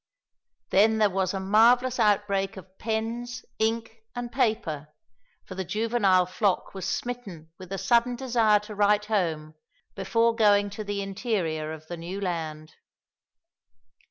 [0.71, 4.87] Then was there a marvellous outbreak of pens, ink, and paper,
[5.45, 9.53] for the juvenile flock was smitten with a sudden desire to write home
[9.93, 12.73] before going to the interior of the new land.